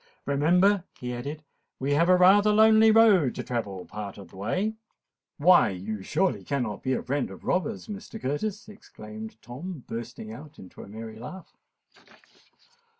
[0.25, 1.43] "Remember," he added,
[1.79, 4.73] "we have rather a lonely road to travel part of the way——"
[5.37, 8.19] "Why—you surely cannot be afraid of robbers, Mr.
[8.19, 11.55] Curtis?" exclaimed Tom, bursting out into a merry laugh.